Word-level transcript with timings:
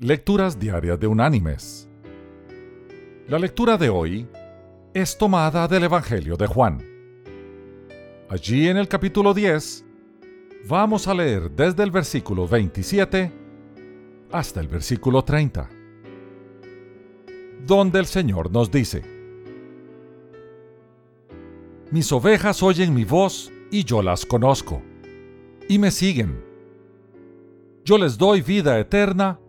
Lecturas 0.00 0.56
Diarias 0.60 1.00
de 1.00 1.08
Unánimes. 1.08 1.88
La 3.26 3.36
lectura 3.36 3.76
de 3.76 3.88
hoy 3.88 4.28
es 4.94 5.18
tomada 5.18 5.66
del 5.66 5.82
Evangelio 5.82 6.36
de 6.36 6.46
Juan. 6.46 6.78
Allí 8.28 8.68
en 8.68 8.76
el 8.76 8.86
capítulo 8.86 9.34
10 9.34 9.84
vamos 10.68 11.08
a 11.08 11.14
leer 11.14 11.50
desde 11.50 11.82
el 11.82 11.90
versículo 11.90 12.46
27 12.46 13.32
hasta 14.30 14.60
el 14.60 14.68
versículo 14.68 15.24
30, 15.24 15.68
donde 17.66 17.98
el 17.98 18.06
Señor 18.06 18.52
nos 18.52 18.70
dice, 18.70 19.02
Mis 21.90 22.12
ovejas 22.12 22.62
oyen 22.62 22.94
mi 22.94 23.04
voz 23.04 23.50
y 23.72 23.82
yo 23.82 24.00
las 24.02 24.24
conozco, 24.24 24.80
y 25.68 25.80
me 25.80 25.90
siguen. 25.90 26.40
Yo 27.84 27.98
les 27.98 28.16
doy 28.16 28.42
vida 28.42 28.78
eterna, 28.78 29.40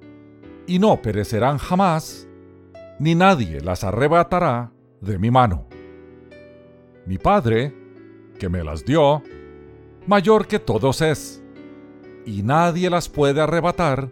y 0.70 0.78
no 0.78 1.02
perecerán 1.02 1.58
jamás, 1.58 2.28
ni 3.00 3.16
nadie 3.16 3.60
las 3.60 3.84
arrebatará 3.84 4.72
de 5.02 5.18
mi 5.18 5.32
mano. 5.32 5.66
Mi 7.08 7.18
Padre, 7.18 7.74
que 8.38 8.50
me 8.50 8.64
las 8.64 8.86
dio, 8.86 9.24
mayor 10.06 10.46
que 10.46 10.60
todos 10.60 11.02
es, 11.02 11.44
y 12.24 12.44
nadie 12.44 12.88
las 12.92 13.10
puede 13.10 13.42
arrebatar 13.42 14.12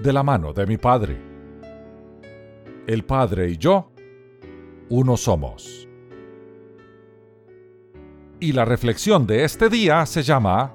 de 0.00 0.12
la 0.14 0.22
mano 0.22 0.54
de 0.54 0.64
mi 0.64 0.78
Padre. 0.78 1.20
El 2.86 3.04
Padre 3.04 3.50
y 3.50 3.58
yo, 3.58 3.92
uno 4.88 5.18
somos. 5.18 5.86
Y 8.40 8.52
la 8.52 8.64
reflexión 8.64 9.26
de 9.26 9.44
este 9.44 9.68
día 9.68 10.06
se 10.06 10.22
llama 10.22 10.74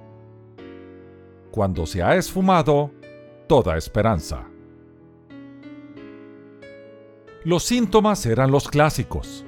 Cuando 1.50 1.88
se 1.88 2.04
ha 2.04 2.16
esfumado 2.16 2.92
toda 3.48 3.76
esperanza. 3.76 4.49
Los 7.46 7.64
síntomas 7.64 8.26
eran 8.26 8.52
los 8.52 8.68
clásicos. 8.68 9.46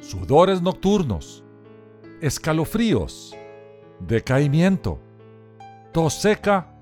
Sudores 0.00 0.60
nocturnos, 0.60 1.42
escalofríos, 2.20 3.34
decaimiento, 3.98 4.98
tos 5.92 6.12
seca 6.12 6.78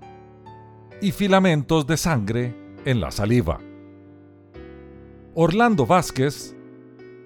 y 1.01 1.13
filamentos 1.13 1.87
de 1.87 1.97
sangre 1.97 2.55
en 2.85 3.01
la 3.01 3.13
saliva. 3.13 3.61
Orlando 5.35 5.87
Vázquez, 5.87 6.57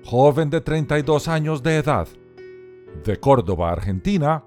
joven 0.05 0.51
de 0.51 0.61
32 0.61 1.27
años 1.29 1.63
de 1.63 1.77
edad, 1.77 2.07
de 3.03 3.19
Córdoba, 3.19 3.73
Argentina, 3.73 4.45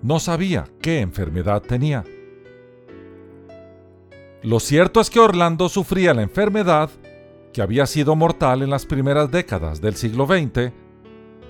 no 0.00 0.18
sabía 0.18 0.64
qué 0.80 1.00
enfermedad 1.00 1.60
tenía. 1.60 2.04
Lo 4.42 4.60
cierto 4.60 5.02
es 5.02 5.10
que 5.10 5.20
Orlando 5.20 5.68
sufría 5.68 6.14
la 6.14 6.22
enfermedad 6.22 6.88
que 7.54 7.62
había 7.62 7.86
sido 7.86 8.16
mortal 8.16 8.62
en 8.62 8.70
las 8.70 8.84
primeras 8.84 9.30
décadas 9.30 9.80
del 9.80 9.94
siglo 9.94 10.26
XX 10.26 10.72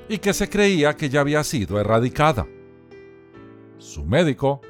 y 0.07 0.19
que 0.19 0.35
se 0.35 0.51
creía 0.51 0.95
que 0.97 1.09
ya 1.09 1.23
había 1.23 1.43
sido 1.43 1.81
erradicada. 1.81 2.47
Su 3.79 4.05
médico, 4.05 4.61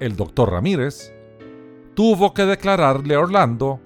el 0.00 0.16
doctor 0.16 0.50
Ramírez, 0.50 1.12
tuvo 1.92 2.32
que 2.32 2.46
declararle 2.46 3.14
a 3.14 3.20
Orlando 3.20 3.80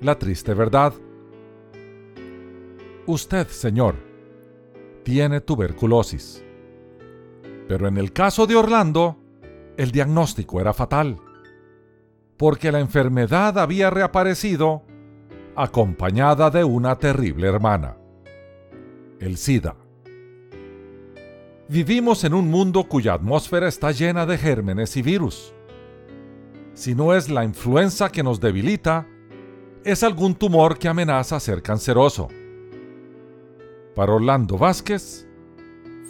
la 0.00 0.20
triste 0.20 0.54
verdad. 0.54 0.94
Usted, 3.06 3.48
señor, 3.48 3.96
tiene 5.02 5.40
tuberculosis. 5.40 6.44
Pero 7.66 7.88
en 7.88 7.98
el 7.98 8.12
caso 8.12 8.46
de 8.46 8.54
Orlando, 8.54 9.18
el 9.76 9.90
diagnóstico 9.90 10.60
era 10.60 10.72
fatal, 10.74 11.16
porque 12.36 12.70
la 12.70 12.78
enfermedad 12.78 13.58
había 13.58 13.90
reaparecido 13.90 14.84
acompañada 15.62 16.50
de 16.50 16.64
una 16.64 16.96
terrible 16.96 17.46
hermana, 17.48 17.96
el 19.18 19.36
SIDA. 19.36 19.76
Vivimos 21.68 22.24
en 22.24 22.34
un 22.34 22.50
mundo 22.50 22.84
cuya 22.88 23.14
atmósfera 23.14 23.68
está 23.68 23.92
llena 23.92 24.26
de 24.26 24.38
gérmenes 24.38 24.96
y 24.96 25.02
virus. 25.02 25.52
Si 26.72 26.94
no 26.94 27.14
es 27.14 27.28
la 27.28 27.44
influenza 27.44 28.10
que 28.10 28.22
nos 28.22 28.40
debilita, 28.40 29.06
es 29.84 30.02
algún 30.02 30.34
tumor 30.34 30.78
que 30.78 30.88
amenaza 30.88 31.38
ser 31.38 31.62
canceroso. 31.62 32.28
Para 33.94 34.14
Orlando 34.14 34.56
Vázquez, 34.56 35.28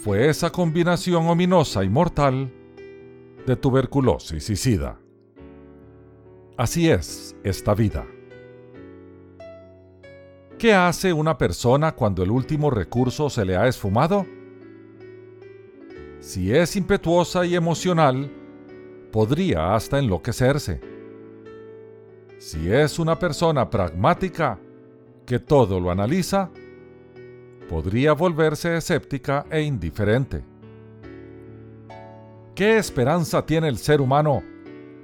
fue 0.05 0.28
esa 0.28 0.50
combinación 0.50 1.27
ominosa 1.27 1.83
y 1.84 1.89
mortal 1.89 2.53
de 3.47 3.56
tuberculosis 3.56 4.49
y 4.49 4.56
sida. 4.56 5.00
Así 6.56 6.89
es 6.89 7.37
esta 7.43 7.75
vida. 7.75 8.06
¿Qué 10.60 10.75
hace 10.75 11.10
una 11.15 11.38
persona 11.38 11.93
cuando 11.93 12.22
el 12.22 12.31
último 12.31 12.69
recurso 12.69 13.31
se 13.31 13.47
le 13.47 13.56
ha 13.56 13.66
esfumado? 13.66 14.26
Si 16.21 16.54
es 16.54 16.76
impetuosa 16.76 17.47
y 17.47 17.54
emocional, 17.54 18.31
podría 19.10 19.75
hasta 19.75 19.98
enloquecerse. 19.98 20.82
Si 22.37 22.71
es 22.71 22.98
una 22.98 23.19
persona 23.19 23.71
pragmática, 23.71 24.59
que 25.25 25.38
todo 25.38 25.81
lo 25.81 25.91
analiza, 25.91 26.50
podría 27.66 28.12
volverse 28.12 28.77
escéptica 28.77 29.47
e 29.50 29.62
indiferente. 29.62 30.44
¿Qué 32.54 32.77
esperanza 32.77 33.47
tiene 33.47 33.69
el 33.69 33.78
ser 33.78 34.03
humano 34.03 34.42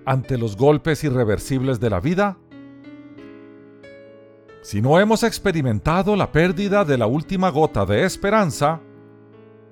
ante 0.04 0.36
los 0.36 0.54
golpes 0.54 1.02
irreversibles 1.02 1.80
de 1.80 1.88
la 1.88 2.00
vida? 2.00 2.36
Si 4.66 4.82
no 4.82 4.98
hemos 4.98 5.22
experimentado 5.22 6.16
la 6.16 6.32
pérdida 6.32 6.84
de 6.84 6.98
la 6.98 7.06
última 7.06 7.50
gota 7.50 7.86
de 7.86 8.02
esperanza, 8.02 8.80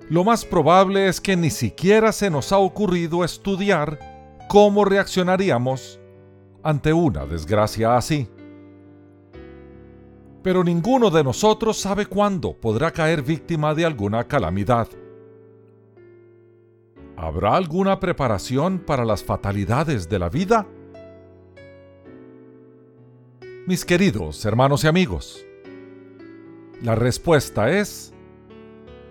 lo 0.09 0.23
más 0.23 0.45
probable 0.45 1.09
es 1.09 1.19
que 1.19 1.35
ni 1.35 1.49
siquiera 1.49 2.13
se 2.13 2.29
nos 2.29 2.53
ha 2.53 2.59
ocurrido 2.59 3.25
estudiar 3.25 3.99
cómo 4.47 4.85
reaccionaríamos 4.85 5.99
ante 6.63 6.93
una 6.93 7.25
desgracia 7.25 7.97
así. 7.97 8.29
Pero 10.41 10.63
ninguno 10.63 11.09
de 11.09 11.25
nosotros 11.25 11.75
sabe 11.75 12.05
cuándo 12.05 12.53
podrá 12.53 12.89
caer 12.91 13.21
víctima 13.21 13.75
de 13.75 13.83
alguna 13.83 14.23
calamidad. 14.23 14.87
¿Habrá 17.17 17.57
alguna 17.57 17.99
preparación 17.99 18.79
para 18.79 19.03
las 19.03 19.25
fatalidades 19.25 20.07
de 20.07 20.19
la 20.19 20.29
vida? 20.29 20.65
Mis 23.67 23.83
queridos 23.83 24.45
hermanos 24.45 24.83
y 24.83 24.87
amigos, 24.87 25.43
la 26.83 26.93
respuesta 26.93 27.71
es 27.71 28.13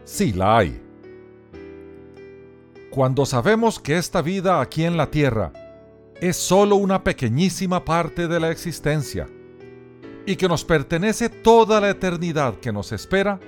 sí 0.04 0.32
la 0.32 0.58
hay. 0.58 0.80
Cuando 2.88 3.26
sabemos 3.26 3.80
que 3.80 3.96
esta 3.96 4.22
vida 4.22 4.60
aquí 4.60 4.84
en 4.84 4.96
la 4.96 5.10
tierra 5.10 5.52
es 6.20 6.36
solo 6.36 6.76
una 6.76 7.02
pequeñísima 7.02 7.84
parte 7.84 8.28
de 8.28 8.38
la 8.38 8.52
existencia 8.52 9.28
y 10.24 10.36
que 10.36 10.46
nos 10.46 10.64
pertenece 10.64 11.28
toda 11.30 11.80
la 11.80 11.90
eternidad 11.90 12.54
que 12.60 12.72
nos 12.72 12.92
espera, 12.92 13.40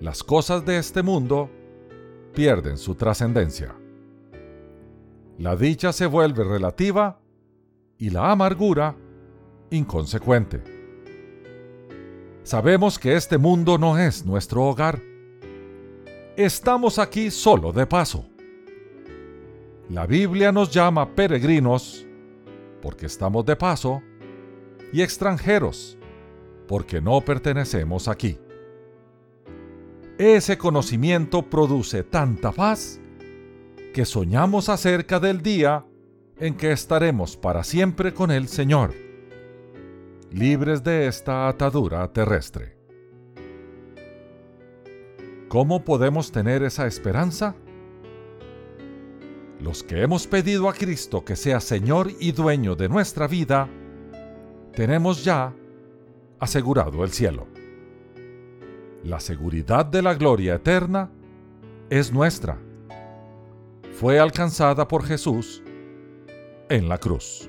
las 0.00 0.24
cosas 0.24 0.66
de 0.66 0.78
este 0.78 1.04
mundo 1.04 1.48
pierden 2.34 2.76
su 2.76 2.96
trascendencia. 2.96 3.72
La 5.38 5.54
dicha 5.54 5.92
se 5.92 6.06
vuelve 6.06 6.42
relativa 6.42 7.20
y 7.98 8.10
la 8.10 8.32
amargura 8.32 8.96
inconsecuente. 9.70 10.62
Sabemos 12.42 12.98
que 12.98 13.16
este 13.16 13.38
mundo 13.38 13.76
no 13.76 13.98
es 13.98 14.24
nuestro 14.24 14.62
hogar. 14.64 15.00
Estamos 16.36 16.98
aquí 16.98 17.30
solo 17.30 17.72
de 17.72 17.86
paso. 17.86 18.24
La 19.88 20.06
Biblia 20.06 20.52
nos 20.52 20.70
llama 20.70 21.14
peregrinos 21.14 22.06
porque 22.82 23.06
estamos 23.06 23.44
de 23.46 23.56
paso 23.56 24.02
y 24.92 25.02
extranjeros 25.02 25.98
porque 26.68 27.00
no 27.00 27.20
pertenecemos 27.20 28.06
aquí. 28.06 28.38
Ese 30.18 30.56
conocimiento 30.56 31.42
produce 31.42 32.02
tanta 32.02 32.52
paz 32.52 33.00
que 33.92 34.04
soñamos 34.04 34.68
acerca 34.68 35.20
del 35.20 35.42
día 35.42 35.84
en 36.38 36.56
que 36.56 36.72
estaremos 36.72 37.36
para 37.36 37.64
siempre 37.64 38.14
con 38.14 38.30
el 38.30 38.48
Señor 38.48 39.05
libres 40.36 40.84
de 40.84 41.06
esta 41.06 41.48
atadura 41.48 42.06
terrestre. 42.12 42.76
¿Cómo 45.48 45.82
podemos 45.82 46.30
tener 46.30 46.62
esa 46.62 46.86
esperanza? 46.86 47.56
Los 49.58 49.82
que 49.82 50.02
hemos 50.02 50.26
pedido 50.26 50.68
a 50.68 50.74
Cristo 50.74 51.24
que 51.24 51.36
sea 51.36 51.58
Señor 51.60 52.10
y 52.20 52.32
dueño 52.32 52.76
de 52.76 52.90
nuestra 52.90 53.26
vida, 53.26 53.66
tenemos 54.74 55.24
ya 55.24 55.54
asegurado 56.38 57.02
el 57.02 57.12
cielo. 57.12 57.46
La 59.04 59.20
seguridad 59.20 59.86
de 59.86 60.02
la 60.02 60.12
gloria 60.12 60.56
eterna 60.56 61.10
es 61.88 62.12
nuestra. 62.12 62.58
Fue 63.98 64.18
alcanzada 64.18 64.86
por 64.86 65.02
Jesús 65.02 65.62
en 66.68 66.90
la 66.90 66.98
cruz. 66.98 67.48